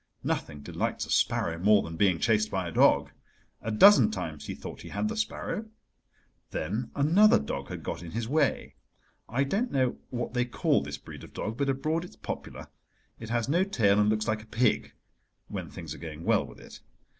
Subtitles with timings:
[0.23, 3.11] Nothing delights a sparrow more than being chased by a dog.
[3.61, 5.65] A dozen times he thought he had the sparrow.
[6.49, 8.73] Then another dog had got in his way.
[9.29, 12.69] I don't know what they call this breed of dog, but abroad it is popular:
[13.19, 16.79] it has no tail and looks like a pig—when things are going well with it.